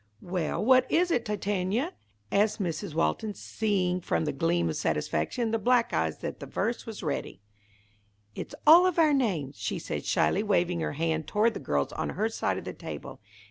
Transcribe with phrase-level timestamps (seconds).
[0.23, 1.93] "Well, what is it, Titania?"
[2.31, 2.95] asked Mrs.
[2.95, 7.03] Walton, seeing from the gleam of satisfaction in the black eyes that the verse was
[7.03, 7.39] ready.
[8.33, 12.09] "It's all of our names," she said, shyly, waving her hand toward the girls on
[12.17, 13.21] her side of the table.